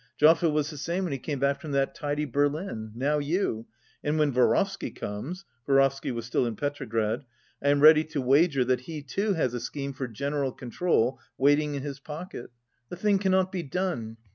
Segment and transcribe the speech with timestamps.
[0.19, 2.91] Joffe was the same when he came back from that tidy Berlin.
[2.95, 3.67] Now you;
[4.03, 7.23] and when Vorovsky comes (Vorovsky was still in Petrograd)
[7.61, 11.75] I am ready to wager that he too has a scheme for general control waiting
[11.75, 12.49] in his pocket.
[12.89, 14.17] The thing cannot be done.